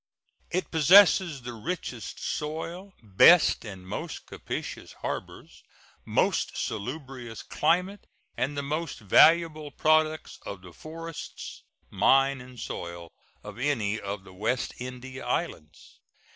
[0.49, 5.61] It possesses the richest soil, best and most capacious harbors,
[6.05, 11.61] most salubrious climate, and the most valuable products of the forests,
[11.91, 13.11] mine, and soil
[13.43, 15.99] of any of the West India Islands.